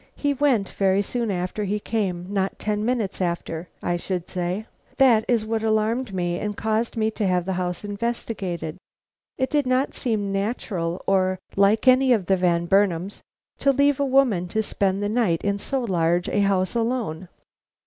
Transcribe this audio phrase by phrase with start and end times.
[0.15, 4.65] He went very soon after he came, not ten minutes after, I should say.
[4.97, 8.77] That is what alarmed me and caused me to have the house investigated.
[9.37, 13.21] It did not seem natural or like any of the Van Burnams
[13.59, 17.27] to leave a woman to spend the night in so large a house alone."